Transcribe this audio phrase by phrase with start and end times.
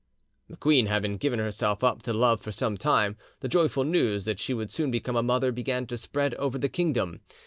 [0.49, 4.39] The queen having given herself up to love for some time, the joyful news that
[4.39, 7.19] she would soon become a mother began to spread over the kingdom.